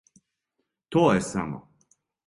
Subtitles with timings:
[0.97, 1.63] То је само.